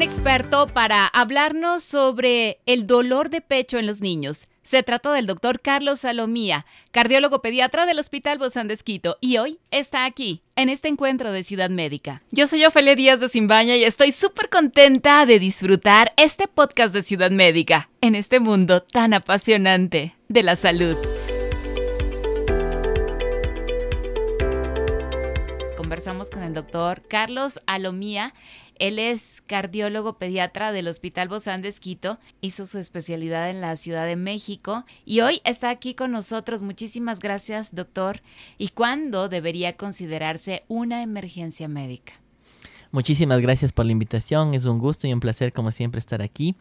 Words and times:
Un 0.00 0.04
experto 0.04 0.66
para 0.66 1.04
hablarnos 1.04 1.84
sobre 1.84 2.60
el 2.64 2.86
dolor 2.86 3.28
de 3.28 3.42
pecho 3.42 3.76
en 3.76 3.86
los 3.86 4.00
niños. 4.00 4.48
Se 4.62 4.82
trata 4.82 5.12
del 5.12 5.26
doctor 5.26 5.60
Carlos 5.60 6.00
Salomía, 6.00 6.64
cardiólogo 6.90 7.42
pediatra 7.42 7.84
del 7.84 7.98
Hospital 7.98 8.38
Bozán 8.38 8.66
de 8.66 8.72
Esquito, 8.72 9.18
y 9.20 9.36
hoy 9.36 9.60
está 9.70 10.06
aquí, 10.06 10.42
en 10.56 10.70
este 10.70 10.88
encuentro 10.88 11.32
de 11.32 11.42
Ciudad 11.42 11.68
Médica. 11.68 12.22
Yo 12.30 12.46
soy 12.46 12.64
Ofelia 12.64 12.96
Díaz 12.96 13.20
de 13.20 13.28
Simbaña 13.28 13.76
y 13.76 13.84
estoy 13.84 14.10
súper 14.12 14.48
contenta 14.48 15.26
de 15.26 15.38
disfrutar 15.38 16.14
este 16.16 16.48
podcast 16.48 16.94
de 16.94 17.02
Ciudad 17.02 17.30
Médica, 17.30 17.90
en 18.00 18.14
este 18.14 18.40
mundo 18.40 18.82
tan 18.82 19.12
apasionante 19.12 20.16
de 20.28 20.42
la 20.42 20.56
salud. 20.56 20.96
Conversamos 25.76 26.30
con 26.30 26.42
el 26.42 26.54
doctor 26.54 27.02
Carlos 27.06 27.60
Alomía. 27.66 28.32
Él 28.80 28.98
es 28.98 29.42
cardiólogo 29.42 30.16
pediatra 30.16 30.72
del 30.72 30.88
Hospital 30.88 31.28
Bozán 31.28 31.60
de 31.60 31.68
Esquito, 31.68 32.18
hizo 32.40 32.64
su 32.64 32.78
especialidad 32.78 33.50
en 33.50 33.60
la 33.60 33.76
Ciudad 33.76 34.06
de 34.06 34.16
México 34.16 34.86
y 35.04 35.20
hoy 35.20 35.42
está 35.44 35.68
aquí 35.68 35.94
con 35.94 36.12
nosotros. 36.12 36.62
Muchísimas 36.62 37.20
gracias, 37.20 37.74
doctor. 37.74 38.22
¿Y 38.56 38.68
cuándo 38.68 39.28
debería 39.28 39.76
considerarse 39.76 40.64
una 40.66 41.02
emergencia 41.02 41.68
médica? 41.68 42.14
Muchísimas 42.90 43.42
gracias 43.42 43.70
por 43.70 43.84
la 43.84 43.92
invitación. 43.92 44.54
Es 44.54 44.64
un 44.64 44.78
gusto 44.78 45.06
y 45.06 45.12
un 45.12 45.20
placer, 45.20 45.52
como 45.52 45.72
siempre, 45.72 45.98
estar 45.98 46.22
aquí. 46.22 46.56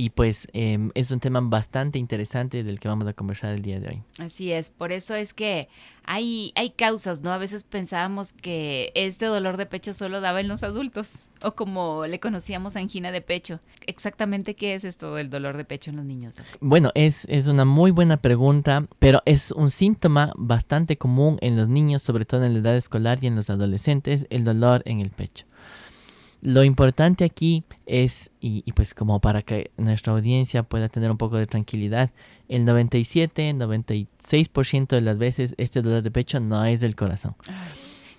Y 0.00 0.10
pues 0.10 0.46
em, 0.52 0.92
es 0.94 1.10
un 1.10 1.18
tema 1.18 1.40
bastante 1.40 1.98
interesante 1.98 2.62
del 2.62 2.78
que 2.78 2.86
vamos 2.86 3.08
a 3.08 3.14
conversar 3.14 3.52
el 3.52 3.62
día 3.62 3.80
de 3.80 3.88
hoy. 3.88 4.02
Así 4.24 4.52
es, 4.52 4.70
por 4.70 4.92
eso 4.92 5.16
es 5.16 5.34
que 5.34 5.68
hay, 6.04 6.52
hay 6.54 6.70
causas, 6.70 7.20
¿no? 7.22 7.32
A 7.32 7.36
veces 7.36 7.64
pensábamos 7.64 8.32
que 8.32 8.92
este 8.94 9.26
dolor 9.26 9.56
de 9.56 9.66
pecho 9.66 9.92
solo 9.92 10.20
daba 10.20 10.38
en 10.38 10.46
los 10.46 10.62
adultos, 10.62 11.30
o 11.42 11.56
como 11.56 12.06
le 12.06 12.20
conocíamos 12.20 12.76
angina 12.76 13.10
de 13.10 13.22
pecho. 13.22 13.58
Exactamente 13.86 14.54
qué 14.54 14.76
es 14.76 14.84
esto 14.84 15.16
del 15.16 15.30
dolor 15.30 15.56
de 15.56 15.64
pecho 15.64 15.90
en 15.90 15.96
los 15.96 16.04
niños. 16.04 16.36
Bueno, 16.60 16.92
es, 16.94 17.24
es 17.28 17.48
una 17.48 17.64
muy 17.64 17.90
buena 17.90 18.18
pregunta, 18.18 18.86
pero 19.00 19.20
es 19.24 19.50
un 19.50 19.68
síntoma 19.68 20.32
bastante 20.36 20.96
común 20.96 21.38
en 21.40 21.56
los 21.56 21.68
niños, 21.68 22.02
sobre 22.02 22.24
todo 22.24 22.44
en 22.44 22.52
la 22.52 22.60
edad 22.60 22.76
escolar 22.76 23.18
y 23.20 23.26
en 23.26 23.34
los 23.34 23.50
adolescentes, 23.50 24.28
el 24.30 24.44
dolor 24.44 24.82
en 24.84 25.00
el 25.00 25.10
pecho. 25.10 25.44
Lo 26.40 26.62
importante 26.62 27.24
aquí 27.24 27.64
es, 27.86 28.30
y, 28.40 28.70
pues 28.72 28.94
como 28.94 29.20
para 29.20 29.42
que 29.42 29.72
nuestra 29.76 30.12
audiencia 30.12 30.62
pueda 30.62 30.88
tener 30.88 31.10
un 31.10 31.18
poco 31.18 31.36
de 31.36 31.46
tranquilidad, 31.46 32.10
el 32.48 32.64
97, 32.64 33.54
96% 33.54 34.88
de 34.88 35.00
las 35.00 35.18
veces 35.18 35.54
este 35.58 35.82
dolor 35.82 36.02
de 36.02 36.10
pecho 36.10 36.38
no 36.38 36.64
es 36.64 36.80
del 36.80 36.94
corazón. 36.94 37.34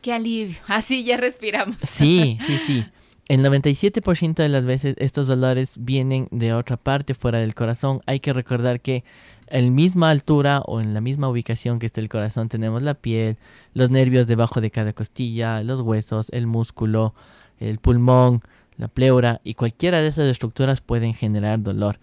qué 0.02 0.14
alivio, 0.14 0.58
así 0.68 1.04
ya 1.04 1.18
respiramos. 1.18 1.78
Sí, 1.82 2.38
sí, 2.46 2.60
sí. 2.68 2.86
El 3.30 3.46
97% 3.46 4.34
de 4.36 4.50
las 4.50 4.66
veces 4.66 4.96
estos 4.98 5.28
dolores 5.28 5.74
vienen 5.78 6.28
de 6.32 6.52
otra 6.52 6.78
parte 6.78 7.14
fuera 7.14 7.40
del 7.40 7.54
corazón. 7.54 8.02
Hay 8.08 8.20
que 8.20 8.34
recordar 8.34 8.82
que 8.82 9.04
en 9.48 9.66
la 9.66 9.72
misma 9.72 10.10
altura 10.10 10.62
o 10.62 10.82
en 10.82 10.96
la 10.96 11.02
misma 11.02 11.30
ubicación 11.30 11.78
que 11.78 11.86
está 11.86 12.02
el 12.02 12.10
corazón 12.10 12.50
tenemos 12.50 12.82
la 12.82 12.96
piel, 12.96 13.38
los 13.76 13.92
nervios 13.92 14.26
debajo 14.26 14.62
de 14.62 14.72
cada 14.72 14.94
costilla, 14.94 15.64
los 15.64 15.82
huesos, 15.82 16.30
el 16.32 16.48
músculo, 16.48 17.14
el 17.60 17.80
pulmón, 17.80 18.42
la 18.78 18.88
pleura 18.88 19.42
y 19.44 19.56
cualquiera 19.56 20.02
de 20.02 20.08
esas 20.08 20.28
estructuras 20.28 20.80
pueden 20.80 21.14
generar 21.14 21.62
dolor. 21.62 22.00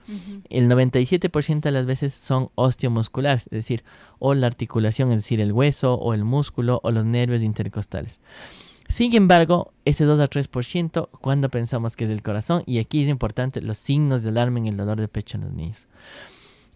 El 0.50 0.68
97% 0.68 1.60
de 1.60 1.70
las 1.70 1.86
veces 1.86 2.12
son 2.12 2.50
osteomusculares, 2.54 3.44
es 3.44 3.50
decir, 3.50 3.82
o 4.18 4.34
la 4.34 4.46
articulación, 4.46 5.10
es 5.10 5.22
decir, 5.22 5.40
el 5.40 5.52
hueso 5.52 5.94
o 5.94 6.12
el 6.12 6.24
músculo 6.24 6.80
o 6.82 6.90
los 6.90 7.06
nervios 7.06 7.42
intercostales. 7.42 8.20
Sin 8.88 9.14
embargo, 9.16 9.72
ese 9.86 10.04
2 10.04 10.20
a 10.20 10.28
3% 10.28 11.08
cuando 11.20 11.48
pensamos 11.48 11.96
que 11.96 12.04
es 12.04 12.10
el 12.10 12.22
corazón, 12.22 12.62
y 12.66 12.78
aquí 12.78 13.02
es 13.02 13.08
importante 13.08 13.62
los 13.62 13.78
signos 13.78 14.22
de 14.22 14.28
alarma 14.28 14.58
en 14.58 14.66
el 14.66 14.76
dolor 14.76 15.00
de 15.00 15.08
pecho 15.08 15.38
en 15.38 15.44
los 15.44 15.52
niños. 15.52 15.86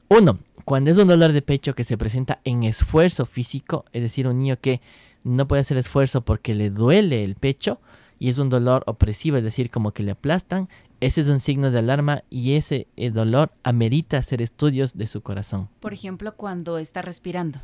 Uno, 0.09 0.39
cuando 0.65 0.91
es 0.91 0.97
un 0.97 1.09
dolor 1.09 1.33
de 1.33 1.43
pecho 1.43 1.75
que 1.75 1.85
se 1.85 1.99
presenta 1.99 2.41
en 2.45 2.65
esfuerzo 2.65 3.27
físico, 3.27 3.85
es 3.93 4.03
decir, 4.03 4.27
un 4.27 4.39
niño 4.39 4.59
que 4.61 4.81
no 5.23 5.47
puede 5.47 5.61
hacer 5.61 5.77
esfuerzo 5.77 6.23
porque 6.23 6.55
le 6.55 6.71
duele 6.71 7.23
el 7.23 7.37
pecho, 7.37 7.81
y 8.21 8.29
es 8.29 8.39
un 8.39 8.51
dolor 8.51 8.85
opresivo, 8.87 9.39
es 9.39 9.43
decir, 9.43 9.71
como 9.71 9.93
que 9.93 10.05
le 10.05 10.13
aplastan, 10.13 10.69
ese 11.01 11.23
es 11.23 11.29
un 11.29 11.41
signo 11.41 11.71
de 11.71 11.79
alarma 11.79 12.23
y 12.29 12.53
ese 12.53 12.87
eh, 12.97 13.11
dolor 13.11 13.51
amerita 13.65 14.19
hacer 14.19 14.43
estudios 14.43 14.97
de 14.97 15.07
su 15.07 15.23
corazón. 15.23 15.71
Por 15.81 15.95
ejemplo, 15.95 16.37
cuando 16.37 16.77
está 16.79 17.01
respirando 17.01 17.61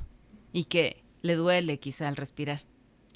y 0.55 0.65
que 0.65 1.05
le 1.21 1.35
duele 1.35 1.79
quizá 1.79 2.09
al 2.09 2.17
respirar. 2.17 2.63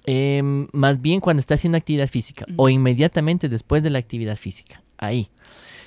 Em, 0.05 0.69
más 0.73 1.00
bien 1.00 1.21
cuando 1.21 1.41
está 1.41 1.55
haciendo 1.55 1.79
actividad 1.79 2.09
física 2.09 2.47
o 2.56 2.69
inmediatamente 2.69 3.49
después 3.49 3.83
de 3.83 3.91
la 3.91 3.99
actividad 3.99 4.37
física. 4.37 4.83
Ahí. 4.99 5.31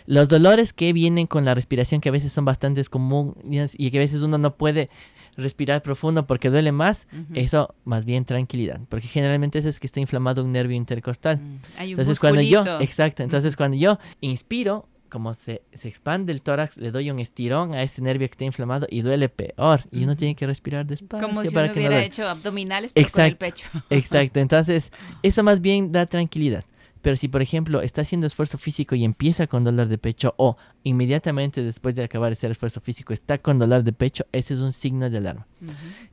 Los 0.05 0.29
dolores 0.29 0.73
que 0.73 0.93
vienen 0.93 1.27
con 1.27 1.45
la 1.45 1.53
respiración, 1.53 2.01
que 2.01 2.09
a 2.09 2.11
veces 2.11 2.33
son 2.33 2.45
bastante 2.45 2.83
comunes 2.85 3.75
y 3.77 3.91
que 3.91 3.97
a 3.97 4.01
veces 4.01 4.21
uno 4.21 4.37
no 4.37 4.55
puede 4.55 4.89
respirar 5.37 5.81
profundo 5.81 6.25
porque 6.27 6.49
duele 6.49 6.71
más, 6.71 7.07
eso 7.33 7.73
más 7.85 8.05
bien 8.05 8.25
tranquilidad, 8.25 8.81
porque 8.89 9.07
generalmente 9.07 9.59
eso 9.59 9.69
es 9.69 9.79
que 9.79 9.87
está 9.87 9.99
inflamado 9.99 10.43
un 10.43 10.51
nervio 10.51 10.75
intercostal. 10.75 11.37
Mm, 11.37 11.59
hay 11.77 11.87
un 11.87 11.99
entonces 11.99 12.19
cuando 12.19 12.41
yo, 12.41 12.63
exacto, 12.79 13.23
entonces 13.23 13.55
cuando 13.55 13.77
yo 13.77 13.97
inspiro, 14.21 14.87
como 15.09 15.35
se, 15.35 15.61
se, 15.73 15.87
expande 15.87 16.31
el 16.33 16.41
tórax, 16.41 16.77
le 16.77 16.89
doy 16.89 17.11
un 17.11 17.19
estirón 17.19 17.73
a 17.73 17.83
ese 17.83 18.01
nervio 18.01 18.27
que 18.27 18.31
está 18.31 18.45
inflamado 18.45 18.87
y 18.89 19.01
duele 19.01 19.29
peor. 19.29 19.81
Y 19.91 20.05
uno 20.05 20.15
tiene 20.15 20.33
que 20.33 20.47
respirar 20.47 20.87
despacio. 20.87 21.27
Como 21.27 21.41
si 21.43 21.51
para 21.51 21.65
uno 21.65 21.73
que 21.75 21.79
hubiera 21.81 21.97
no 21.97 22.01
hecho 22.01 22.27
abdominales 22.27 22.93
pero 22.93 23.09
con 23.11 23.21
el 23.21 23.37
pecho. 23.37 23.67
exacto, 23.91 24.39
entonces 24.39 24.91
eso 25.21 25.43
más 25.43 25.61
bien 25.61 25.91
da 25.91 26.07
tranquilidad. 26.07 26.65
Pero 27.03 27.17
si, 27.17 27.27
por 27.27 27.41
ejemplo, 27.41 27.81
está 27.81 28.01
haciendo 28.01 28.25
esfuerzo 28.25 28.57
físico 28.57 28.95
y 28.95 29.03
empieza 29.03 29.45
con 29.45 29.65
dolor 29.65 29.89
de 29.89 29.97
pecho 29.97 30.33
o 30.37 30.55
inmediatamente 30.83 31.61
después 31.61 31.95
de 31.95 32.03
acabar 32.03 32.29
de 32.29 32.33
hacer 32.33 32.49
esfuerzo 32.49 32.79
físico 32.79 33.11
está 33.11 33.37
con 33.39 33.59
dolor 33.59 33.83
de 33.83 33.91
pecho, 33.91 34.25
ese 34.31 34.53
es 34.53 34.61
un 34.61 34.71
signo 34.71 35.09
de 35.09 35.17
alarma. 35.17 35.45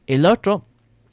El 0.09 0.27
otro, 0.27 0.67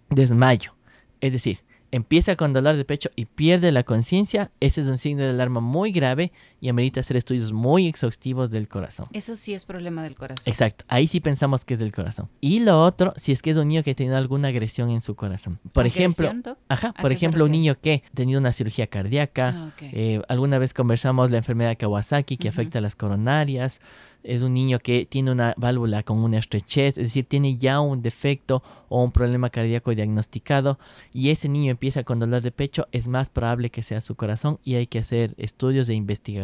desmayo. 0.10 0.74
Es 1.22 1.32
decir, 1.32 1.60
empieza 1.92 2.36
con 2.36 2.54
dolor 2.54 2.76
de 2.76 2.86
pecho 2.86 3.12
y 3.16 3.26
pierde 3.26 3.72
la 3.72 3.84
conciencia, 3.84 4.50
ese 4.60 4.82
es 4.82 4.88
un 4.88 4.98
signo 4.98 5.22
de 5.22 5.30
alarma 5.30 5.60
muy 5.60 5.92
grave 5.92 6.32
y 6.59 6.69
amerita 6.69 7.00
hacer 7.00 7.18
estudios 7.18 7.51
muy 7.51 7.88
exhaustivos 7.88 8.50
del 8.50 8.68
corazón. 8.68 9.07
Eso 9.13 9.35
sí 9.35 9.53
es 9.53 9.66
problema 9.66 10.03
del 10.03 10.16
corazón. 10.16 10.44
Exacto, 10.51 10.85
ahí 10.88 11.07
sí 11.07 11.19
pensamos 11.19 11.66
que 11.66 11.75
es 11.75 11.79
del 11.79 11.91
corazón. 11.91 12.29
Y 12.41 12.59
lo 12.62 12.84
otro, 12.84 13.13
si 13.18 13.31
es 13.31 13.41
que 13.41 13.51
es 13.51 13.57
un 13.57 13.68
niño 13.68 13.84
que 13.84 13.91
ha 13.91 13.95
tenido 13.95 14.18
alguna 14.18 14.47
agresión 14.50 14.90
en 14.90 15.01
su 15.01 15.16
corazón. 15.16 15.59
Por 15.72 15.85
ejemplo, 15.85 16.31
ajá, 16.68 16.94
por 16.94 17.12
ejemplo, 17.12 17.45
un 17.45 17.51
niño 17.51 17.78
que 17.79 18.03
ha 18.06 18.16
tenido 18.16 18.40
una 18.40 18.53
cirugía 18.53 18.88
cardíaca, 18.88 19.53
ah, 19.56 19.72
eh, 19.81 20.22
alguna 20.28 20.57
vez 20.57 20.73
conversamos 20.73 21.31
la 21.31 21.38
enfermedad 21.38 21.69
de 21.69 21.78
Kawasaki 21.78 22.38
que 22.38 22.50
afecta 22.50 22.79
a 22.79 22.81
las 22.81 22.95
coronarias, 22.95 23.79
es 24.28 24.41
un 24.44 24.53
niño 24.53 24.79
que 24.79 25.06
tiene 25.06 25.31
una 25.31 25.53
válvula 25.57 26.03
con 26.03 26.19
una 26.19 26.38
estrechez, 26.38 26.97
es 26.97 27.07
decir, 27.07 27.25
tiene 27.25 27.57
ya 27.57 27.79
un 27.79 28.01
defecto 28.01 28.62
o 28.89 29.03
un 29.03 29.12
problema 29.12 29.50
cardíaco 29.50 29.95
diagnosticado 29.95 30.79
y 31.13 31.29
ese 31.29 31.50
niño 31.50 31.72
empieza 31.72 32.03
con 32.03 32.19
dolor 32.19 32.41
de 32.41 32.51
pecho, 32.51 32.88
es 32.91 33.07
más 33.07 33.29
probable 33.29 33.69
que 33.69 33.84
sea 33.84 34.01
su 34.01 34.16
corazón 34.16 34.59
y 34.63 34.75
hay 34.75 34.88
que 34.88 35.00
hacer 35.00 35.34
estudios 35.38 35.88
de 35.88 35.94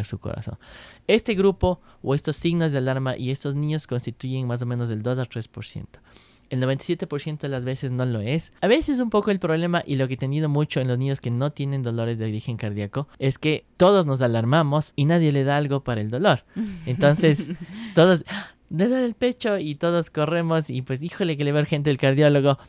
su 0.03 0.19
corazón. 0.19 0.57
Este 1.07 1.35
grupo 1.35 1.81
o 2.01 2.15
estos 2.15 2.35
signos 2.37 2.71
de 2.71 2.77
alarma 2.77 3.17
y 3.17 3.31
estos 3.31 3.55
niños 3.55 3.87
constituyen 3.87 4.47
más 4.47 4.61
o 4.61 4.65
menos 4.65 4.89
del 4.89 5.03
2 5.03 5.19
a 5.19 5.25
3% 5.25 5.85
el 6.53 6.61
97% 6.61 7.39
de 7.39 7.49
las 7.49 7.65
veces 7.65 7.91
no 7.91 8.05
lo 8.05 8.21
es. 8.21 8.53
A 8.61 8.67
veces 8.67 8.99
un 8.99 9.09
poco 9.09 9.31
el 9.31 9.39
problema 9.39 9.83
y 9.87 9.95
lo 9.95 10.07
que 10.07 10.13
he 10.13 10.17
tenido 10.17 10.49
mucho 10.49 10.79
en 10.79 10.87
los 10.87 10.99
niños 10.99 11.19
que 11.19 11.31
no 11.31 11.51
tienen 11.51 11.81
dolores 11.81 12.19
de 12.19 12.25
origen 12.25 12.57
cardíaco 12.57 13.07
es 13.17 13.39
que 13.39 13.65
todos 13.75 14.05
nos 14.05 14.21
alarmamos 14.21 14.93
y 14.95 15.05
nadie 15.05 15.31
le 15.31 15.43
da 15.45 15.57
algo 15.57 15.83
para 15.83 16.01
el 16.01 16.11
dolor. 16.11 16.45
Entonces, 16.85 17.49
todos 17.95 18.23
le 18.69 18.87
da 18.87 19.03
el 19.03 19.15
pecho 19.15 19.57
y 19.57 19.73
todos 19.73 20.11
corremos 20.11 20.69
y 20.69 20.83
pues 20.83 21.01
híjole 21.01 21.37
que 21.37 21.43
le 21.43 21.51
va 21.51 21.65
gente 21.65 21.89
el 21.89 21.97
cardiólogo. 21.97 22.59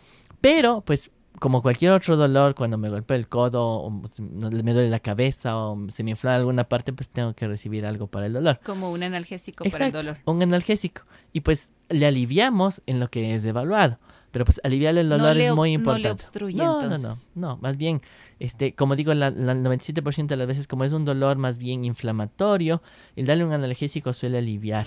Pero 0.41 0.81
pues 0.81 1.11
como 1.39 1.63
cualquier 1.63 1.93
otro 1.93 2.17
dolor, 2.17 2.55
cuando 2.55 2.79
me 2.79 2.89
golpea 2.89 3.17
el 3.17 3.29
codo, 3.29 3.81
o 3.81 3.91
me 3.91 4.73
duele 4.73 4.89
la 4.89 5.01
cabeza, 5.01 5.57
o 5.57 5.89
se 5.91 6.05
me 6.05 6.11
inflama 6.11 6.37
alguna 6.37 6.65
parte, 6.65 6.93
pues 6.93 7.09
tengo 7.09 7.35
que 7.35 7.47
recibir 7.47 7.87
algo 7.87 8.07
para 8.07 8.27
el 8.27 8.33
dolor. 8.33 8.61
Como 8.65 8.91
un 8.91 9.03
analgésico 9.03 9.65
para 9.65 9.87
el 9.87 9.93
dolor. 9.93 10.19
Un 10.25 10.43
analgésico. 10.43 11.03
Y 11.33 11.41
pues 11.41 11.71
le 11.89 12.07
aliviamos 12.07 12.83
en 12.87 13.01
lo 13.01 13.09
que 13.09 13.35
es 13.35 13.45
evaluado. 13.45 13.99
Pero 14.31 14.45
pues 14.45 14.61
aliviarle 14.65 15.03
el 15.03 15.09
dolor 15.09 15.37
es 15.37 15.55
muy 15.55 15.73
importante. 15.73 16.09
No 16.09 16.09
le 16.09 16.13
obstruye 16.13 16.57
no, 16.57 16.83
entonces. 16.83 17.31
No, 17.37 17.41
no, 17.41 17.55
no. 17.55 17.63
Más 17.63 17.77
bien, 17.77 18.03
este, 18.41 18.75
como 18.75 18.97
digo, 18.97 19.13
el 19.13 19.21
97% 19.23 20.27
de 20.27 20.37
las 20.37 20.49
veces, 20.49 20.67
como 20.67 20.83
es 20.83 20.93
un 20.93 21.05
dolor 21.05 21.37
más 21.37 21.57
bien 21.57 21.85
inflamatorio, 21.85 22.83
el 23.15 23.27
darle 23.27 23.45
un 23.45 23.53
analgésico 23.53 24.13
suele 24.13 24.39
aliviar. 24.39 24.87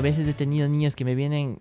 A 0.00 0.02
veces 0.02 0.26
he 0.26 0.32
tenido 0.32 0.66
niños 0.66 0.96
que 0.96 1.04
me 1.04 1.14
vienen 1.14 1.60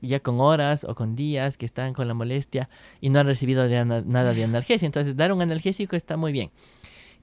ya 0.00 0.20
con 0.20 0.40
horas 0.40 0.84
o 0.84 0.94
con 0.94 1.16
días 1.16 1.56
que 1.56 1.66
están 1.66 1.94
con 1.94 2.06
la 2.06 2.14
molestia 2.14 2.70
y 3.00 3.10
no 3.10 3.18
han 3.18 3.26
recibido 3.26 3.68
nada 3.68 4.32
de 4.32 4.44
analgesia. 4.44 4.86
Entonces, 4.86 5.16
dar 5.16 5.32
un 5.32 5.42
analgésico 5.42 5.96
está 5.96 6.16
muy 6.16 6.30
bien. 6.30 6.52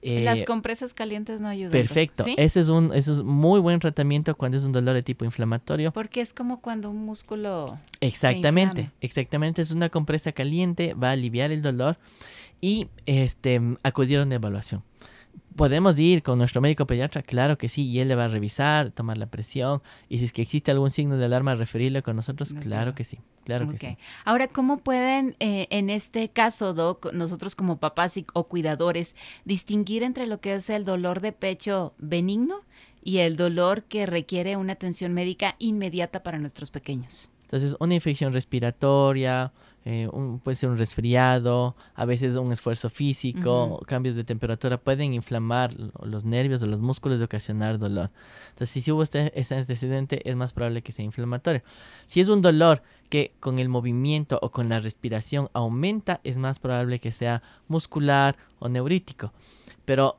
Las 0.02 0.40
eh, 0.40 0.44
compresas 0.44 0.92
calientes 0.92 1.40
no 1.40 1.48
ayudan. 1.48 1.72
Perfecto. 1.72 2.24
Ese, 2.36 2.60
es 2.60 2.68
un, 2.68 2.92
ese 2.92 3.12
es 3.12 3.22
muy 3.22 3.58
buen 3.58 3.80
tratamiento 3.80 4.36
cuando 4.36 4.58
es 4.58 4.64
un 4.64 4.72
dolor 4.72 4.94
de 4.94 5.02
tipo 5.02 5.24
inflamatorio. 5.24 5.92
Porque 5.92 6.20
es 6.20 6.34
como 6.34 6.60
cuando 6.60 6.90
un 6.90 7.06
músculo. 7.06 7.78
Exactamente, 8.02 8.90
exactamente. 9.00 9.62
Es 9.62 9.70
una 9.70 9.88
compresa 9.88 10.32
caliente, 10.32 10.92
va 10.92 11.08
a 11.08 11.12
aliviar 11.12 11.52
el 11.52 11.62
dolor 11.62 11.96
y 12.60 12.88
este, 13.06 13.62
acudir 13.82 14.18
a 14.18 14.24
una 14.24 14.34
evaluación. 14.34 14.82
¿Podemos 15.56 15.96
ir 15.98 16.22
con 16.22 16.38
nuestro 16.38 16.60
médico 16.60 16.86
pediatra? 16.86 17.22
Claro 17.22 17.56
que 17.56 17.68
sí, 17.68 17.86
y 17.86 18.00
él 18.00 18.08
le 18.08 18.16
va 18.16 18.24
a 18.24 18.28
revisar, 18.28 18.90
tomar 18.90 19.18
la 19.18 19.26
presión, 19.26 19.82
y 20.08 20.18
si 20.18 20.24
es 20.24 20.32
que 20.32 20.42
existe 20.42 20.72
algún 20.72 20.90
signo 20.90 21.16
de 21.16 21.24
alarma, 21.24 21.54
referirle 21.54 22.02
con 22.02 22.16
nosotros, 22.16 22.54
claro 22.60 22.94
que 22.94 23.04
sí, 23.04 23.20
claro 23.44 23.68
que 23.68 23.78
sí. 23.78 23.96
Ahora, 24.24 24.48
¿cómo 24.48 24.78
pueden, 24.78 25.36
eh, 25.38 25.68
en 25.70 25.90
este 25.90 26.28
caso, 26.28 26.74
Doc, 26.74 27.12
nosotros 27.12 27.54
como 27.54 27.78
papás 27.78 28.18
o 28.32 28.44
cuidadores, 28.44 29.14
distinguir 29.44 30.02
entre 30.02 30.26
lo 30.26 30.40
que 30.40 30.54
es 30.54 30.70
el 30.70 30.84
dolor 30.84 31.20
de 31.20 31.32
pecho 31.32 31.94
benigno 31.98 32.62
y 33.02 33.18
el 33.18 33.36
dolor 33.36 33.84
que 33.84 34.06
requiere 34.06 34.56
una 34.56 34.72
atención 34.72 35.12
médica 35.12 35.54
inmediata 35.60 36.24
para 36.24 36.38
nuestros 36.38 36.70
pequeños? 36.70 37.30
Entonces, 37.44 37.76
una 37.78 37.94
infección 37.94 38.32
respiratoria, 38.32 39.52
eh, 39.86 40.08
un, 40.10 40.40
puede 40.40 40.56
ser 40.56 40.70
un 40.70 40.78
resfriado, 40.78 41.76
a 41.94 42.06
veces 42.06 42.36
un 42.36 42.52
esfuerzo 42.52 42.88
físico, 42.88 43.80
cambios 43.86 44.16
de 44.16 44.24
temperatura 44.24 44.78
pueden 44.78 45.12
inflamar 45.12 45.74
los 45.74 46.24
nervios 46.24 46.62
o 46.62 46.66
los 46.66 46.80
músculos 46.80 47.20
y 47.20 47.22
ocasionar 47.22 47.78
dolor. 47.78 48.10
Entonces, 48.50 48.82
si 48.82 48.90
hubo 48.90 49.02
este, 49.02 49.38
ese 49.38 49.54
antecedente, 49.54 50.28
es 50.28 50.36
más 50.36 50.54
probable 50.54 50.82
que 50.82 50.92
sea 50.92 51.04
inflamatorio. 51.04 51.62
Si 52.06 52.20
es 52.20 52.28
un 52.28 52.40
dolor 52.40 52.82
que 53.10 53.34
con 53.40 53.58
el 53.58 53.68
movimiento 53.68 54.38
o 54.40 54.50
con 54.50 54.70
la 54.70 54.80
respiración 54.80 55.50
aumenta, 55.52 56.20
es 56.24 56.38
más 56.38 56.58
probable 56.58 56.98
que 56.98 57.12
sea 57.12 57.42
muscular 57.68 58.36
o 58.60 58.70
neurítico. 58.70 59.32
Pero 59.84 60.18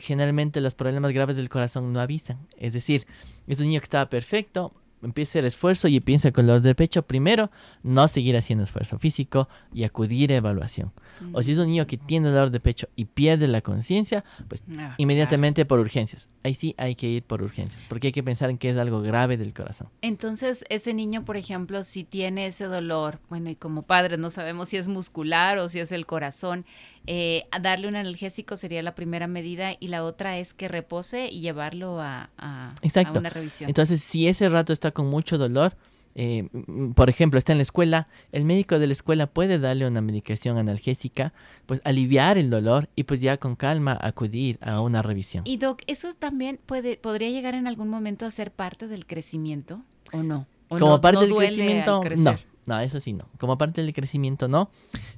generalmente 0.00 0.60
los 0.60 0.74
problemas 0.74 1.12
graves 1.12 1.36
del 1.36 1.48
corazón 1.48 1.94
no 1.94 2.00
avisan. 2.00 2.46
Es 2.58 2.74
decir, 2.74 3.06
es 3.46 3.58
un 3.58 3.68
niño 3.68 3.80
que 3.80 3.84
estaba 3.84 4.10
perfecto, 4.10 4.74
empiece 5.06 5.38
el 5.38 5.46
esfuerzo 5.46 5.88
y 5.88 6.00
piensa 6.00 6.32
con 6.32 6.46
dolor 6.46 6.62
de 6.62 6.74
pecho, 6.74 7.02
primero 7.02 7.50
no 7.82 8.06
seguir 8.08 8.36
haciendo 8.36 8.64
esfuerzo 8.64 8.98
físico 8.98 9.48
y 9.72 9.84
acudir 9.84 10.32
a 10.32 10.36
evaluación. 10.36 10.92
O 11.32 11.42
si 11.42 11.52
es 11.52 11.58
un 11.58 11.68
niño 11.68 11.86
que 11.86 11.96
tiene 11.96 12.28
dolor 12.28 12.50
de 12.50 12.60
pecho 12.60 12.88
y 12.94 13.06
pierde 13.06 13.48
la 13.48 13.62
conciencia, 13.62 14.24
pues 14.48 14.62
ah, 14.78 14.94
inmediatamente 14.98 15.64
por 15.64 15.80
urgencias. 15.80 16.28
Ahí 16.42 16.54
sí 16.54 16.74
hay 16.76 16.94
que 16.94 17.08
ir 17.08 17.22
por 17.22 17.42
urgencias, 17.42 17.82
porque 17.88 18.08
hay 18.08 18.12
que 18.12 18.22
pensar 18.22 18.50
en 18.50 18.58
que 18.58 18.70
es 18.70 18.76
algo 18.76 19.00
grave 19.00 19.36
del 19.36 19.54
corazón. 19.54 19.88
Entonces, 20.02 20.64
ese 20.68 20.92
niño, 20.92 21.24
por 21.24 21.36
ejemplo, 21.36 21.82
si 21.84 22.04
tiene 22.04 22.46
ese 22.46 22.66
dolor, 22.66 23.20
bueno, 23.30 23.48
y 23.48 23.56
como 23.56 23.82
padres 23.82 24.18
no 24.18 24.28
sabemos 24.28 24.68
si 24.68 24.76
es 24.76 24.88
muscular 24.88 25.58
o 25.58 25.68
si 25.68 25.80
es 25.80 25.90
el 25.92 26.04
corazón, 26.04 26.66
eh, 27.06 27.46
darle 27.60 27.88
un 27.88 27.96
analgésico 27.96 28.56
sería 28.56 28.82
la 28.82 28.94
primera 28.94 29.26
medida 29.26 29.72
y 29.78 29.88
la 29.88 30.04
otra 30.04 30.38
es 30.38 30.54
que 30.54 30.68
repose 30.68 31.28
y 31.28 31.40
llevarlo 31.40 32.00
a, 32.00 32.30
a, 32.36 32.74
una 33.14 33.30
revisión. 33.30 33.68
Entonces, 33.68 34.02
si 34.02 34.28
ese 34.28 34.48
rato 34.48 34.72
está 34.72 34.90
con 34.90 35.06
mucho 35.06 35.38
dolor, 35.38 35.76
eh, 36.18 36.48
por 36.94 37.10
ejemplo, 37.10 37.38
está 37.38 37.52
en 37.52 37.58
la 37.58 37.62
escuela, 37.62 38.08
el 38.32 38.46
médico 38.46 38.78
de 38.78 38.86
la 38.86 38.94
escuela 38.94 39.26
puede 39.26 39.58
darle 39.58 39.86
una 39.86 40.00
medicación 40.00 40.56
analgésica, 40.56 41.34
pues 41.66 41.82
aliviar 41.84 42.38
el 42.38 42.48
dolor 42.48 42.88
y 42.96 43.04
pues 43.04 43.20
ya 43.20 43.36
con 43.36 43.54
calma 43.54 43.98
acudir 44.00 44.58
a 44.62 44.80
una 44.80 45.02
revisión. 45.02 45.44
Y 45.46 45.58
Doc, 45.58 45.82
¿eso 45.86 46.12
también 46.14 46.58
puede, 46.64 46.96
podría 46.96 47.28
llegar 47.28 47.54
en 47.54 47.66
algún 47.66 47.90
momento 47.90 48.24
a 48.24 48.30
ser 48.30 48.50
parte 48.50 48.88
del 48.88 49.06
crecimiento 49.06 49.82
o 50.10 50.22
no? 50.22 50.46
Como 50.68 51.00
parte 51.02 51.26
del 51.26 51.36
crecimiento, 51.36 52.02
no. 52.16 52.36
No, 52.66 52.78
eso 52.80 53.00
sí 53.00 53.12
no. 53.12 53.28
Como 53.38 53.56
parte 53.56 53.80
del 53.80 53.94
crecimiento 53.94 54.48
no. 54.48 54.70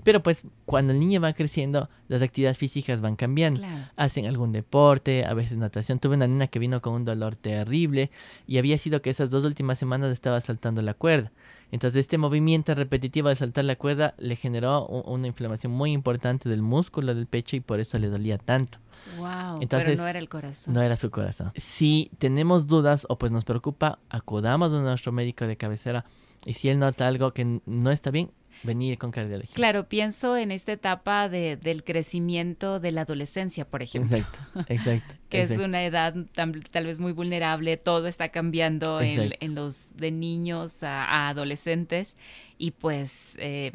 Pero 0.05 0.23
pues 0.23 0.43
cuando 0.67 0.93
el 0.93 1.01
niño 1.01 1.21
va 1.21 1.33
creciendo, 1.33 1.89
las 2.07 2.21
actividades 2.23 2.59
físicas 2.59 3.01
van 3.01 3.17
cambiando. 3.17 3.63
Hacen 3.97 4.27
algún 4.27 4.53
deporte, 4.53 5.25
a 5.25 5.33
veces 5.35 5.57
natación. 5.57 5.99
Tuve 5.99 6.17
una 6.17 6.29
nena 6.29 6.47
que 6.49 6.59
vino 6.59 6.83
con 6.83 6.93
un 6.93 7.05
dolor 7.05 7.37
terrible 7.37 8.11
y 8.47 8.59
había 8.59 8.77
sido 8.77 9.01
que 9.01 9.11
esas 9.11 9.31
dos 9.31 9.45
últimas 9.45 9.79
semanas 9.79 10.13
estaba 10.13 10.41
saltando 10.41 10.83
la 10.83 10.95
cuerda. 10.95 11.33
Entonces 11.71 12.01
este 12.01 12.19
movimiento 12.19 12.75
repetitivo 12.75 13.29
de 13.29 13.37
saltar 13.37 13.65
la 13.65 13.77
cuerda 13.77 14.15
le 14.19 14.37
generó 14.37 14.87
una 14.87 15.27
inflamación 15.27 15.73
muy 15.73 15.93
importante 15.93 16.49
del 16.49 16.63
músculo 16.63 17.15
del 17.15 17.27
pecho 17.27 17.57
y 17.57 17.61
por 17.61 17.81
eso 17.81 17.99
le 17.99 18.09
dolía 18.09 18.39
tanto. 18.39 18.79
Wow, 19.17 19.61
Entonces, 19.61 19.91
pero 19.91 20.03
no 20.03 20.09
era 20.09 20.19
el 20.19 20.29
corazón. 20.29 20.75
No 20.75 20.83
era 20.83 20.97
su 20.97 21.11
corazón. 21.11 21.53
Si 21.57 22.11
tenemos 22.19 22.67
dudas 22.67 23.07
o 23.09 23.17
pues 23.19 23.33
nos 23.33 23.45
preocupa, 23.45 23.99
acudamos 24.11 24.73
a 24.73 24.81
nuestro 24.81 25.13
médico 25.13 25.47
de 25.47 25.57
cabecera 25.57 26.05
y 26.45 26.55
si 26.55 26.69
él 26.69 26.79
nota 26.79 27.07
algo 27.07 27.33
que 27.33 27.61
no 27.65 27.91
está 27.91 28.11
bien, 28.11 28.31
venir 28.63 28.99
con 28.99 29.11
cardiología. 29.11 29.55
Claro, 29.55 29.89
pienso 29.89 30.37
en 30.37 30.51
esta 30.51 30.73
etapa 30.73 31.29
de, 31.29 31.57
del 31.57 31.85
crecimiento 31.85 32.81
de 32.81 32.93
la 32.93 33.03
adolescencia, 33.03 33.69
por 33.69 33.83
ejemplo. 33.83 34.17
Exacto, 34.17 34.65
exacto. 34.73 35.15
que 35.29 35.43
es 35.43 35.59
una 35.59 35.85
edad 35.85 36.15
tal 36.33 36.85
vez 36.85 36.99
muy 36.99 37.13
vulnerable, 37.13 37.77
todo 37.77 38.07
está 38.07 38.31
cambiando 38.31 39.01
en, 39.01 39.55
los 39.55 39.97
de 39.97 40.11
niños 40.11 40.83
a, 40.83 41.29
adolescentes 41.29 42.17
y 42.57 42.73
pues 42.73 43.37
eh, 43.41 43.73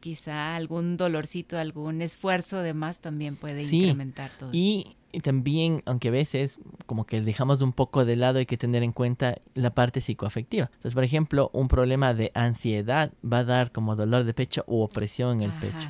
quizá 0.00 0.56
algún 0.56 0.96
dolorcito, 0.96 1.58
algún 1.58 2.02
esfuerzo 2.02 2.58
de 2.62 2.74
más 2.74 3.00
también 3.00 3.36
puede 3.36 3.62
incrementar 3.64 4.30
todo. 4.38 4.50
Y 4.52 4.96
y 5.12 5.20
también, 5.20 5.82
aunque 5.86 6.08
a 6.08 6.12
veces 6.12 6.58
como 6.86 7.04
que 7.04 7.20
dejamos 7.20 7.62
un 7.62 7.72
poco 7.72 8.04
de 8.04 8.16
lado, 8.16 8.38
hay 8.38 8.46
que 8.46 8.56
tener 8.56 8.82
en 8.82 8.92
cuenta 8.92 9.38
la 9.54 9.74
parte 9.74 10.00
psicoafectiva. 10.00 10.66
Entonces, 10.66 10.94
por 10.94 11.04
ejemplo, 11.04 11.50
un 11.52 11.68
problema 11.68 12.14
de 12.14 12.30
ansiedad 12.34 13.12
va 13.24 13.38
a 13.38 13.44
dar 13.44 13.72
como 13.72 13.96
dolor 13.96 14.24
de 14.24 14.34
pecho 14.34 14.64
u 14.66 14.80
opresión 14.80 15.42
en 15.42 15.50
el 15.50 15.58
pecho. 15.60 15.88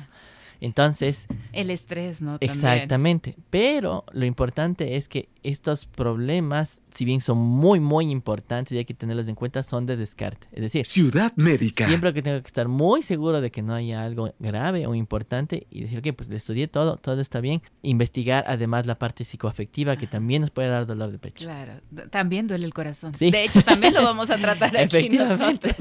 Entonces... 0.61 1.27
El 1.53 1.69
estrés, 1.69 2.21
¿no? 2.21 2.37
Exactamente. 2.39 3.35
Pero 3.49 4.05
lo 4.11 4.25
importante 4.25 4.95
es 4.97 5.07
que 5.07 5.29
estos 5.43 5.85
problemas, 5.85 6.81
si 6.99 7.05
bien 7.05 7.21
son 7.21 7.37
muy, 7.37 7.79
muy 7.79 8.11
importantes 8.11 8.73
y 8.73 8.77
hay 8.77 8.83
que 8.83 8.93
tenerlos 8.93 9.29
en 9.29 9.35
cuenta, 9.35 9.63
son 9.63 9.85
de 9.85 9.95
descarte. 9.95 10.47
Es 10.51 10.61
decir, 10.61 10.85
Ciudad 10.85 11.31
Médica. 11.37 11.87
Siempre 11.87 12.13
que 12.13 12.21
tengo 12.21 12.41
que 12.41 12.47
estar 12.47 12.67
muy 12.67 13.03
seguro 13.03 13.39
de 13.39 13.51
que 13.51 13.61
no 13.61 13.73
haya 13.73 14.03
algo 14.03 14.35
grave 14.37 14.85
o 14.85 14.93
importante 14.93 15.65
y 15.69 15.83
decir, 15.83 15.99
ok, 15.99 16.13
pues 16.13 16.27
le 16.27 16.35
estudié 16.35 16.67
todo, 16.67 16.97
todo 16.97 17.21
está 17.21 17.39
bien. 17.39 17.61
Investigar 17.83 18.43
además 18.47 18.85
la 18.85 18.99
parte 18.99 19.23
psicoafectiva 19.23 19.95
que 19.95 20.07
también 20.07 20.41
nos 20.41 20.51
puede 20.51 20.67
dar 20.67 20.85
dolor 20.85 21.13
de 21.13 21.19
pecho. 21.19 21.45
Claro, 21.45 21.75
también 22.09 22.47
duele 22.47 22.65
el 22.65 22.73
corazón. 22.73 23.13
De 23.17 23.45
hecho, 23.45 23.61
también 23.61 23.93
lo 23.93 24.03
vamos 24.03 24.29
a 24.29 24.37
tratar 24.37 24.75
aquí 24.77 25.07
nosotros, 25.07 25.73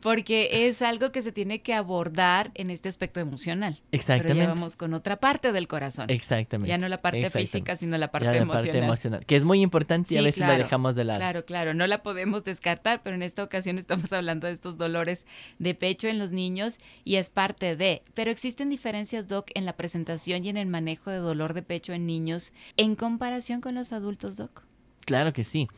porque 0.00 0.68
es 0.68 0.80
algo 0.80 1.12
que 1.12 1.20
se 1.20 1.32
tiene 1.32 1.60
que 1.60 1.74
abordar 1.74 2.50
en 2.54 2.70
este 2.70 2.88
aspecto 2.88 3.20
emocional. 3.20 3.82
Exactamente. 3.92 4.32
Pero 4.32 4.40
ya 4.40 4.54
vamos 4.54 4.76
con 4.76 4.94
otra 4.94 5.16
parte 5.16 5.52
del 5.52 5.68
corazón. 5.68 6.06
Exactamente. 6.08 6.70
Ya 6.70 6.78
no 6.78 6.88
la 6.88 7.02
parte 7.02 7.28
física, 7.28 7.76
sino 7.76 7.98
la 7.98 8.10
parte 8.10 8.38
emocional 8.38 9.22
que 9.26 9.36
es 9.36 9.44
muy 9.44 9.60
importante 9.60 10.14
y 10.14 10.16
a 10.16 10.22
veces 10.22 10.45
la 10.46 10.56
dejamos 10.56 10.94
de 10.94 11.04
lado. 11.04 11.18
Claro, 11.18 11.44
claro, 11.44 11.74
no 11.74 11.86
la 11.86 12.02
podemos 12.02 12.44
descartar, 12.44 13.02
pero 13.02 13.16
en 13.16 13.22
esta 13.22 13.42
ocasión 13.42 13.78
estamos 13.78 14.12
hablando 14.12 14.46
de 14.46 14.52
estos 14.52 14.78
dolores 14.78 15.26
de 15.58 15.74
pecho 15.74 16.08
en 16.08 16.18
los 16.18 16.30
niños 16.30 16.78
y 17.04 17.16
es 17.16 17.30
parte 17.30 17.76
de. 17.76 18.02
Pero 18.14 18.30
existen 18.30 18.70
diferencias, 18.70 19.28
Doc, 19.28 19.50
en 19.54 19.64
la 19.64 19.76
presentación 19.76 20.44
y 20.44 20.48
en 20.48 20.56
el 20.56 20.68
manejo 20.68 21.10
de 21.10 21.18
dolor 21.18 21.54
de 21.54 21.62
pecho 21.62 21.92
en 21.92 22.06
niños 22.06 22.52
en 22.76 22.96
comparación 22.96 23.60
con 23.60 23.74
los 23.74 23.92
adultos, 23.92 24.36
Doc. 24.36 24.64
Claro 25.04 25.32
que 25.32 25.44
sí. 25.44 25.68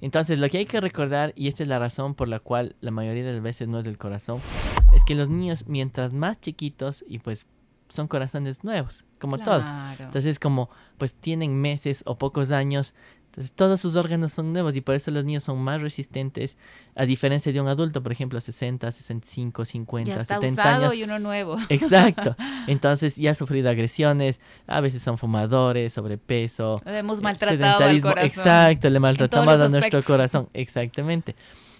Entonces, 0.00 0.38
lo 0.38 0.48
que 0.48 0.58
hay 0.58 0.66
que 0.66 0.80
recordar, 0.80 1.34
y 1.36 1.48
esta 1.48 1.62
es 1.62 1.68
la 1.68 1.78
razón 1.78 2.14
por 2.14 2.28
la 2.28 2.40
cual 2.40 2.76
la 2.80 2.90
mayoría 2.90 3.24
de 3.24 3.34
las 3.34 3.42
veces 3.42 3.68
no 3.68 3.78
es 3.78 3.84
del 3.84 3.98
corazón, 3.98 4.40
es 4.94 5.04
que 5.04 5.14
los 5.14 5.28
niños, 5.28 5.64
mientras 5.66 6.12
más 6.14 6.40
chiquitos 6.40 7.04
y 7.06 7.18
pues 7.18 7.46
son 7.90 8.08
corazones 8.08 8.64
nuevos, 8.64 9.04
como 9.18 9.38
todo. 9.38 9.62
Entonces, 9.98 10.38
como 10.38 10.70
pues 10.96 11.14
tienen 11.14 11.60
meses 11.60 12.02
o 12.06 12.16
pocos 12.16 12.50
años, 12.50 12.94
entonces 13.30 13.52
todos 13.52 13.80
sus 13.80 13.94
órganos 13.94 14.32
son 14.32 14.52
nuevos 14.52 14.74
y 14.74 14.80
por 14.80 14.96
eso 14.96 15.12
los 15.12 15.24
niños 15.24 15.44
son 15.44 15.62
más 15.62 15.80
resistentes, 15.80 16.56
a 16.96 17.06
diferencia 17.06 17.52
de 17.52 17.60
un 17.60 17.68
adulto, 17.68 18.02
por 18.02 18.10
ejemplo, 18.10 18.40
60, 18.40 18.90
65, 18.90 19.64
50, 19.64 20.12
ya 20.12 20.20
está 20.20 20.40
70 20.40 20.52
usado 20.52 20.76
años. 20.86 20.96
y 20.96 21.04
uno 21.04 21.20
nuevo. 21.20 21.56
Exacto. 21.68 22.34
Entonces 22.66 23.14
ya 23.14 23.30
ha 23.30 23.34
sufrido 23.36 23.70
agresiones, 23.70 24.40
a 24.66 24.80
veces 24.80 25.00
son 25.00 25.16
fumadores, 25.16 25.92
sobrepeso, 25.92 26.82
hemos 26.84 27.20
eh, 27.20 27.22
maltratado 27.22 27.84
al 27.84 28.00
corazón. 28.00 28.24
Exacto, 28.26 28.90
le 28.90 28.98
maltratamos 28.98 29.60
a 29.60 29.68
nuestro 29.68 30.02
corazón, 30.02 30.48
exactamente. 30.52 31.36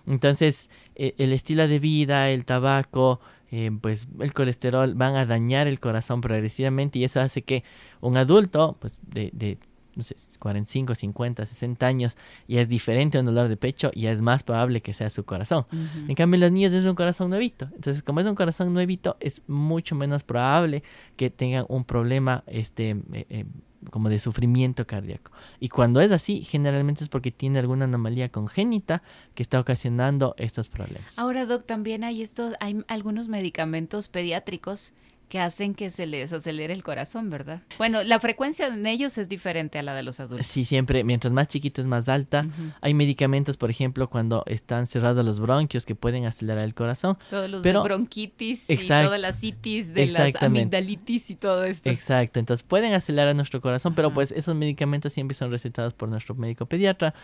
Entonces, 0.07 0.71
e, 0.95 1.17
el 1.19 1.33
estilo 1.33 1.67
de 1.67 1.81
vida, 1.81 2.31
el 2.31 2.45
tabaco, 2.45 3.21
eh, 3.51 3.73
pues 3.81 4.07
el 4.21 4.33
colesterol 4.33 4.95
van 4.95 5.17
a 5.17 5.27
dañar 5.27 5.67
el 5.67 5.81
corazón 5.81 6.21
progresivamente 6.21 7.01
y 7.01 7.05
eso 7.05 7.21
hace 7.21 7.43
que 7.43 7.65
un 8.01 8.17
adulto 8.17 8.77
pues 8.81 8.97
de, 9.03 9.31
de 9.33 9.59
no 9.95 10.03
sé, 10.03 10.17
45, 10.39 10.95
50, 10.95 11.47
60 11.47 11.87
años, 11.87 12.17
ya 12.49 12.61
es 12.61 12.69
diferente 12.69 13.19
un 13.19 13.27
dolor 13.27 13.49
de 13.49 13.57
pecho, 13.57 13.91
ya 13.95 14.13
es 14.13 14.23
más 14.23 14.43
probable 14.43 14.81
que 14.81 14.93
sea 14.93 15.11
su 15.11 15.25
corazón. 15.25 15.67
En 16.09 16.15
cambio, 16.15 16.37
en 16.37 16.41
los 16.41 16.53
niños 16.53 16.73
es 16.73 16.85
un 16.85 16.95
corazón 16.95 17.31
nuevito. 17.31 17.69
Entonces, 17.75 18.03
como 18.03 18.21
es 18.21 18.27
un 18.27 18.35
corazón 18.35 18.73
nuevito, 18.73 19.17
es 19.21 19.43
mucho 19.47 19.95
menos 19.95 20.25
probable 20.25 20.83
que 21.17 21.31
tengan 21.31 21.65
un 21.69 21.85
problema 21.85 22.45
este, 22.47 22.91
eh, 23.13 23.27
eh, 23.29 23.45
como 23.91 24.09
de 24.09 24.19
sufrimiento 24.19 24.87
cardíaco. 24.87 25.33
Y 25.59 25.69
cuando 25.69 26.01
es 26.01 26.13
así, 26.13 26.45
generalmente 26.45 27.05
es 27.05 27.09
porque 27.09 27.31
tiene 27.31 27.59
alguna 27.59 27.87
anomalía 27.87 28.29
congénita 28.29 29.03
que 29.35 29.43
está 29.43 29.59
ocasionando 29.59 30.35
estos 30.39 30.69
problemas. 30.69 31.19
Ahora, 31.19 31.47
Doc, 31.47 31.65
también 31.65 32.05
hay 32.05 32.23
estos, 32.23 32.55
hay 32.61 32.85
algunos 32.89 33.29
medicamentos 33.29 34.09
pediátricos 34.09 34.95
que 35.31 35.39
hacen 35.39 35.75
que 35.75 35.91
se 35.91 36.07
les 36.07 36.33
acelere 36.33 36.75
el 36.75 36.83
corazón, 36.83 37.31
¿verdad? 37.31 37.63
Bueno, 37.79 38.03
la 38.03 38.19
frecuencia 38.19 38.67
en 38.67 38.85
ellos 38.85 39.17
es 39.17 39.29
diferente 39.29 39.79
a 39.79 39.83
la 39.83 39.95
de 39.95 40.03
los 40.03 40.19
adultos. 40.19 40.45
Sí, 40.45 40.65
siempre, 40.65 41.05
mientras 41.05 41.33
más 41.33 41.47
chiquito 41.47 41.81
es 41.81 41.87
más 41.87 42.09
alta. 42.09 42.47
Hay 42.81 42.95
medicamentos, 42.95 43.57
por 43.57 43.71
ejemplo, 43.71 44.11
cuando 44.11 44.43
están 44.47 44.89
cerrados 44.89 45.25
los 45.25 45.39
bronquios 45.39 45.87
que 45.87 45.95
pueden 45.95 46.27
acelerar 46.27 46.65
el 46.65 46.75
corazón. 46.75 47.17
Todos 47.31 47.49
los 47.49 47.63
bronquitis 47.63 48.69
y 48.69 48.89
toda 48.89 49.19
la 49.19 49.33
citis, 49.33 49.95
de 49.95 50.09
las 50.09 50.35
amigdalitis 50.43 51.31
y 51.31 51.37
todo 51.37 51.63
esto. 51.63 51.89
Exacto, 51.89 52.41
entonces 52.41 52.65
pueden 52.65 52.93
acelerar 52.93 53.35
nuestro 53.37 53.61
corazón, 53.61 53.95
pero 53.95 54.13
pues 54.13 54.33
esos 54.33 54.57
medicamentos 54.57 55.13
siempre 55.13 55.37
son 55.37 55.53
recetados 55.53 55.95
por 55.95 56.09
nuestro 56.09 56.35
médico 56.35 56.67
pediatra. 56.67 57.15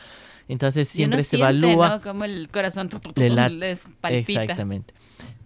Entonces 0.46 0.88
siempre 0.88 1.24
se 1.24 1.38
evalúa. 1.38 1.88
¿no? 1.88 2.00
Como 2.00 2.24
el 2.24 2.48
corazón 2.50 2.88
les 3.50 3.88
palpita. 4.00 4.42
Exactamente. 4.42 4.94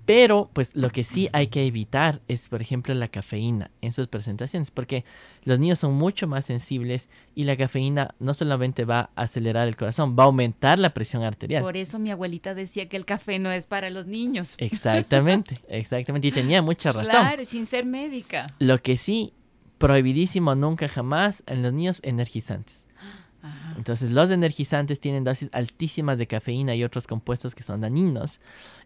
Pero, 0.07 0.51
pues 0.53 0.75
lo 0.75 0.91
que 0.91 1.05
sí 1.05 1.29
hay 1.33 1.49
que 1.49 1.67
evitar 1.67 2.21
es, 2.27 2.49
por 2.49 2.61
ejemplo, 2.61 2.95
la 2.95 3.09
cafeína 3.09 3.71
en 3.81 3.93
sus 3.93 4.09
presentaciones, 4.09 4.71
porque 4.71 5.05
los 5.45 5.59
niños 5.59 5.79
son 5.79 5.95
mucho 5.95 6.27
más 6.27 6.47
sensibles 6.47 7.09
y 7.35 7.45
la 7.45 7.57
cafeína 7.57 8.15
no 8.19 8.35
solamente 8.35 8.85
va 8.85 9.11
a 9.15 9.23
acelerar 9.23 9.69
el 9.69 9.77
corazón, 9.77 10.17
va 10.19 10.25
a 10.25 10.27
aumentar 10.27 10.79
la 10.79 10.95
presión 10.95 11.23
arterial. 11.23 11.63
Por 11.63 11.77
eso 11.77 11.99
mi 11.99 12.11
abuelita 12.11 12.55
decía 12.55 12.89
que 12.89 12.97
el 12.97 13.05
café 13.05 13.39
no 13.39 13.51
es 13.53 13.67
para 13.67 13.91
los 13.91 14.07
niños. 14.07 14.55
Exactamente, 14.59 15.61
exactamente. 15.69 16.29
Y 16.29 16.33
tenía 16.33 16.63
mucha 16.63 16.93
razón. 16.93 17.11
Claro, 17.11 17.45
sin 17.45 17.67
ser 17.67 17.85
médica. 17.85 18.47
Lo 18.59 18.83
que 18.83 18.97
sí, 18.97 19.33
prohibidísimo 19.79 20.55
nunca 20.55 20.89
jamás 20.89 21.43
en 21.47 21.63
los 21.63 21.73
niños 21.73 22.01
energizantes. 22.03 22.85
Entonces 23.81 24.11
los 24.11 24.31
energizantes 24.31 25.01
tienen 25.01 25.25
dosis 25.25 25.49
altísimas 25.53 26.19
de 26.19 26.27
cafeína 26.27 26.75
y 26.75 26.85
otros 26.85 27.07
compuestos 27.07 27.55
que 27.55 27.63
son 27.63 27.81
dañinos. 27.81 28.39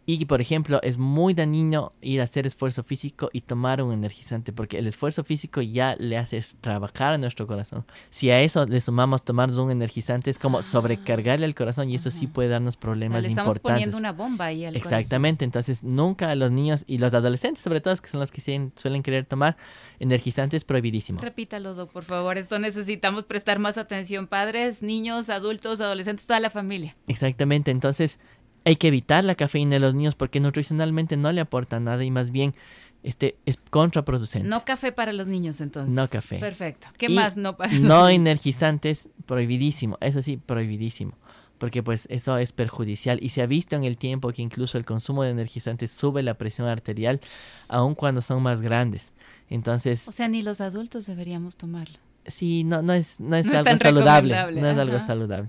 Y 0.07 0.25
por 0.27 0.41
ejemplo, 0.41 0.81
es 0.83 0.99
muy 0.99 1.35
dañino 1.35 1.95
ir 2.01 2.21
a 2.21 2.25
hacer 2.25 2.47
esfuerzo 2.47 2.85
físico 2.85 3.29
y 3.33 3.41
tomar 3.41 3.83
un 3.83 3.93
energizante, 3.93 4.53
porque 4.53 4.79
el 4.79 4.87
esfuerzo 4.87 5.25
físico 5.25 5.63
ya 5.63 5.97
le 5.99 6.17
hace 6.17 6.41
trabajar 6.61 7.15
a 7.15 7.19
nuestro 7.19 7.49
corazón. 7.49 7.85
Si 8.11 8.31
a 8.31 8.41
eso 8.41 8.67
le 8.67 8.81
sumamos 8.81 9.25
tomar 9.25 9.51
un 9.51 9.71
energizante, 9.73 10.31
es 10.31 10.39
como 10.39 10.59
ah. 10.59 10.63
sobrecargarle 10.63 11.47
el 11.47 11.57
corazón 11.57 11.91
y 11.91 11.97
eso 11.97 12.13
sí 12.13 12.29
puede 12.29 12.51
darnos 12.51 12.77
problemas 12.77 13.23
le 13.23 13.29
estamos 13.29 13.59
poniendo 13.59 13.97
una 13.97 14.13
bomba 14.13 14.47
ahí 14.47 14.65
al 14.65 14.77
Exactamente, 14.77 15.45
entonces 15.45 15.83
nunca 15.83 16.31
a 16.31 16.35
los 16.37 16.53
niños 16.53 16.85
y 16.87 16.99
los 16.99 17.15
adolescentes, 17.15 17.65
sobre 17.65 17.81
todo, 17.81 17.97
que 17.97 18.11
son 18.11 18.21
los 18.21 18.31
que 18.31 18.71
suelen 18.77 19.03
querer 19.03 19.25
tomar 19.27 19.57
energizantes, 19.99 20.65
prohibidísimo. 20.65 21.21
Repítalo, 21.21 21.75
Doc, 21.75 21.91
por 21.91 22.05
favor. 22.05 22.39
Esto 22.39 22.59
necesitamos 22.59 23.25
prestar 23.25 23.59
más 23.59 23.79
atención, 23.79 24.27
padres, 24.27 24.83
niños, 24.87 25.29
adultos, 25.29 25.81
adolescentes, 25.81 26.27
toda 26.27 26.41
la 26.41 26.51
familia. 26.51 26.97
Exactamente, 27.07 27.71
entonces 27.71 28.19
hay 28.65 28.77
que 28.77 28.89
evitar 28.89 29.25
la 29.25 29.35
cafeína 29.35 29.77
en 29.77 29.83
los 29.83 29.95
niños 29.95 30.15
porque 30.15 30.41
nutricionalmente 30.41 31.17
no 31.17 31.31
le 31.33 31.41
aporta 31.41 31.81
nada 31.81 32.05
y 32.05 32.11
más 32.11 32.31
bien 32.31 32.55
este 33.03 33.37
es 33.45 33.59
contraproducente. 33.71 34.49
No 34.49 34.65
café 34.65 34.91
para 34.91 35.13
los 35.13 35.27
niños 35.27 35.61
entonces. 35.61 35.95
No 35.95 36.09
café. 36.09 36.39
Perfecto. 36.39 36.89
¿Qué 36.97 37.11
más 37.11 37.37
no 37.37 37.57
para 37.57 37.73
No 37.75 38.09
energizantes, 38.09 39.09
prohibidísimo. 39.27 39.99
Eso 40.01 40.23
sí, 40.23 40.39
prohibidísimo. 40.39 41.13
Porque 41.59 41.83
pues 41.83 42.07
eso 42.11 42.37
es 42.39 42.53
perjudicial 42.53 43.19
y 43.23 43.29
se 43.29 43.43
ha 43.43 43.47
visto 43.47 43.77
en 43.77 43.85
el 43.85 43.99
tiempo 43.99 44.33
que 44.33 44.43
incluso 44.43 44.79
el 44.79 44.87
consumo 44.87 45.23
de 45.23 45.31
energizantes 45.31 45.91
sube 45.91 46.23
la 46.23 46.35
presión 46.35 46.67
arterial 46.67 47.21
aun 47.69 47.95
cuando 47.95 48.23
son 48.23 48.43
más 48.43 48.63
grandes. 48.63 49.13
Entonces... 49.51 50.09
O 50.09 50.13
sea, 50.13 50.29
ni 50.29 50.43
los 50.43 50.63
adultos 50.63 51.07
deberíamos 51.07 51.57
tomarlo. 51.57 51.99
Sí, 52.27 52.65
no, 52.65 52.83
no 52.83 52.93
es, 52.93 53.21
no 53.21 53.37
es 53.37 53.47
algo 53.53 53.77
saludable. 53.79 54.35
No 54.53 54.71
es 54.71 54.79
algo 54.79 55.01
saludable. 55.01 55.49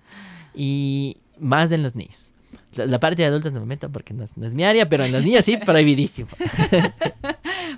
Y 0.53 1.17
más 1.39 1.71
en 1.71 1.83
los 1.83 1.95
niños. 1.95 2.31
La, 2.75 2.99
parte 2.99 3.21
de 3.21 3.27
adultos 3.27 3.53
no 3.53 3.61
me 3.61 3.65
meto 3.65 3.89
porque 3.89 4.13
no 4.13 4.23
es, 4.23 4.35
mi 4.35 4.63
área, 4.63 4.89
pero 4.89 5.05
en 5.05 5.11
los 5.13 5.23
niños 5.23 5.45
sí, 5.45 5.57
prohibidísimo. 5.65 6.29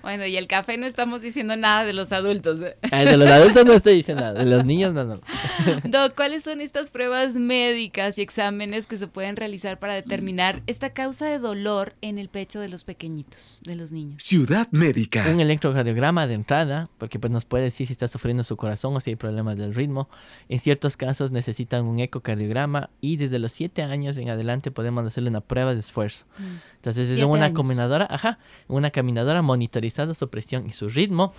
bueno, 0.08 0.26
y 0.26 0.36
el 0.36 0.48
café 0.48 0.78
no 0.78 0.88
estamos 0.88 1.22
diciendo 1.22 1.56
nada 1.56 1.86
de 1.86 1.94
los 1.94 2.12
adultos. 2.12 2.60
¿eh? 2.62 2.76
Ah, 2.92 3.04
de 3.04 3.16
los 3.16 3.30
adultos 3.30 3.66
no 3.66 3.74
estoy 3.74 3.96
diciendo 3.96 4.24
nada, 4.24 4.40
de 4.40 4.50
los 4.50 4.66
niños 4.66 4.94
no, 4.94 5.04
no. 5.04 5.20
Doc, 5.84 6.16
¿cuáles 6.16 6.44
son 6.44 6.60
estas 6.60 6.90
pruebas 6.90 7.36
médicas 7.36 8.18
y 8.18 8.24
exámenes 8.24 8.88
que 8.88 8.98
se 8.98 9.08
pueden 9.08 9.36
realizar 9.36 9.78
para 9.78 9.94
determinar 9.94 10.64
esta 10.66 10.90
causa 10.90 11.28
de 11.28 11.38
dolor 11.38 11.96
en 12.02 12.18
el 12.18 12.30
pecho 12.30 12.60
de 12.60 12.70
los 12.70 12.84
pequeñitos, 12.84 13.62
de 13.66 13.76
los 13.76 13.92
niños? 13.92 14.24
Ciudad 14.24 14.68
Médica. 14.72 15.26
Un 15.30 15.40
electrocardiograma 15.40 16.26
de 16.26 16.34
entrada, 16.34 16.90
porque 16.98 17.20
pues 17.20 17.32
nos 17.32 17.46
puede 17.46 17.66
decir 17.66 17.86
si 17.86 17.94
está 17.94 18.08
sufriendo 18.08 18.44
su 18.44 18.58
corazón 18.58 18.96
o 18.96 19.02
si 19.02 19.12
hay 19.12 19.16
problemas 19.16 19.58
del 19.58 19.76
ritmo. 19.76 20.10
En 20.50 20.60
ciertos 20.60 20.98
casos 20.98 21.32
necesitan 21.32 21.86
un 21.86 22.00
ecocardiograma 22.00 22.90
y 23.00 23.18
desde 23.18 23.40
los 23.40 23.52
7 23.52 23.84
años 23.84 24.18
en 24.18 24.30
adelante 24.30 24.72
podemos 24.72 24.88
podemos 24.88 25.12
hacerle 25.12 25.30
una 25.30 25.42
prueba 25.42 25.74
de 25.74 25.82
esfuerzo. 25.82 26.26
Mm. 26.38 26.44
Entonces 26.88 27.18
es 27.18 27.26
una 27.26 27.54
caminadora, 27.54 28.08
ajá, 28.10 28.40
una 28.70 28.92
caminadora 28.92 29.42
monitorizando 29.42 30.14
su 30.14 30.30
presión 30.30 30.68
y 30.68 30.72
su 30.72 30.88
ritmo. 30.88 31.34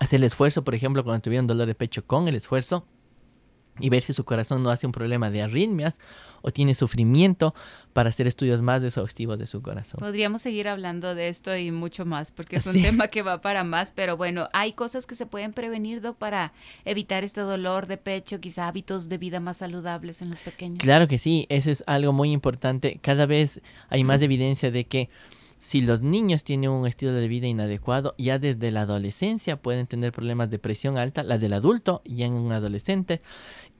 Hacer 0.00 0.20
el 0.20 0.24
esfuerzo, 0.24 0.64
por 0.64 0.74
ejemplo, 0.74 1.04
cuando 1.04 1.20
tuvieron 1.20 1.46
dolor 1.46 1.66
de 1.66 1.74
pecho 1.74 2.06
con 2.06 2.28
el 2.28 2.34
esfuerzo 2.34 2.86
y 3.80 3.88
ver 3.88 4.02
si 4.02 4.12
su 4.12 4.24
corazón 4.24 4.62
no 4.62 4.70
hace 4.70 4.86
un 4.86 4.92
problema 4.92 5.30
de 5.30 5.42
arritmias 5.42 5.98
o 6.42 6.50
tiene 6.50 6.74
sufrimiento 6.74 7.54
para 7.94 8.10
hacer 8.10 8.26
estudios 8.26 8.60
más 8.60 8.82
exhaustivos 8.84 9.38
de 9.38 9.46
su 9.46 9.62
corazón. 9.62 9.98
Podríamos 9.98 10.42
seguir 10.42 10.68
hablando 10.68 11.14
de 11.14 11.28
esto 11.28 11.56
y 11.56 11.70
mucho 11.70 12.04
más, 12.04 12.32
porque 12.32 12.56
es 12.56 12.66
un 12.66 12.80
tema 12.82 13.08
que 13.08 13.22
va 13.22 13.40
para 13.40 13.64
más, 13.64 13.92
pero 13.92 14.16
bueno, 14.16 14.48
hay 14.52 14.72
cosas 14.72 15.06
que 15.06 15.14
se 15.14 15.24
pueden 15.24 15.52
prevenir, 15.52 16.02
Doc, 16.02 16.18
para 16.18 16.52
evitar 16.84 17.24
este 17.24 17.40
dolor 17.40 17.86
de 17.86 17.96
pecho, 17.96 18.40
quizá 18.40 18.68
hábitos 18.68 19.08
de 19.08 19.16
vida 19.16 19.40
más 19.40 19.56
saludables 19.56 20.20
en 20.20 20.28
los 20.28 20.42
pequeños. 20.42 20.80
Claro 20.80 21.08
que 21.08 21.18
sí, 21.18 21.46
eso 21.48 21.70
es 21.70 21.82
algo 21.86 22.12
muy 22.12 22.30
importante. 22.30 22.98
Cada 23.00 23.24
vez 23.24 23.62
hay 23.88 24.04
más 24.04 24.20
evidencia 24.20 24.70
de 24.70 24.84
que 24.84 25.08
si 25.64 25.80
los 25.80 26.02
niños 26.02 26.44
tienen 26.44 26.68
un 26.68 26.86
estilo 26.86 27.14
de 27.14 27.26
vida 27.26 27.46
inadecuado, 27.46 28.14
ya 28.18 28.38
desde 28.38 28.70
la 28.70 28.82
adolescencia 28.82 29.56
pueden 29.56 29.86
tener 29.86 30.12
problemas 30.12 30.50
de 30.50 30.58
presión 30.58 30.98
alta, 30.98 31.22
la 31.22 31.38
del 31.38 31.54
adulto 31.54 32.02
ya 32.04 32.26
en 32.26 32.34
un 32.34 32.52
adolescente. 32.52 33.22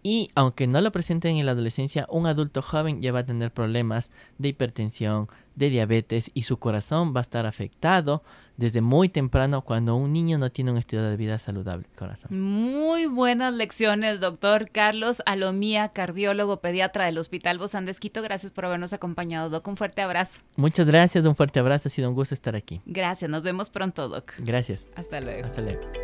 Y 0.06 0.30
aunque 0.34 0.66
no 0.66 0.82
lo 0.82 0.92
presenten 0.92 1.38
en 1.38 1.46
la 1.46 1.52
adolescencia, 1.52 2.06
un 2.10 2.26
adulto 2.26 2.60
joven 2.60 3.00
ya 3.00 3.10
va 3.10 3.20
a 3.20 3.24
tener 3.24 3.50
problemas 3.50 4.10
de 4.36 4.48
hipertensión, 4.48 5.28
de 5.54 5.70
diabetes 5.70 6.30
y 6.34 6.42
su 6.42 6.58
corazón 6.58 7.14
va 7.16 7.20
a 7.20 7.22
estar 7.22 7.46
afectado 7.46 8.22
desde 8.58 8.82
muy 8.82 9.08
temprano 9.08 9.62
cuando 9.62 9.96
un 9.96 10.12
niño 10.12 10.36
no 10.36 10.50
tiene 10.50 10.72
un 10.72 10.76
estilo 10.76 11.02
de 11.04 11.16
vida 11.16 11.38
saludable. 11.38 11.86
Corazón. 11.96 12.38
Muy 12.38 13.06
buenas 13.06 13.54
lecciones, 13.54 14.20
doctor 14.20 14.68
Carlos 14.70 15.22
Alomía, 15.24 15.88
cardiólogo 15.88 16.60
pediatra 16.60 17.06
del 17.06 17.16
Hospital 17.16 17.58
Bozán 17.58 17.86
de 17.86 17.94
Gracias 18.22 18.52
por 18.52 18.66
habernos 18.66 18.92
acompañado, 18.92 19.48
Doc. 19.48 19.66
Un 19.66 19.78
fuerte 19.78 20.02
abrazo. 20.02 20.42
Muchas 20.56 20.86
gracias, 20.86 21.24
un 21.24 21.34
fuerte 21.34 21.60
abrazo. 21.60 21.88
Ha 21.88 21.90
sido 21.90 22.10
un 22.10 22.14
gusto 22.14 22.34
estar 22.34 22.54
aquí. 22.54 22.82
Gracias, 22.84 23.30
nos 23.30 23.42
vemos 23.42 23.70
pronto, 23.70 24.06
Doc. 24.10 24.32
Gracias. 24.36 24.86
Hasta 24.96 25.22
luego. 25.22 25.46
Hasta 25.46 25.62
luego. 25.62 26.03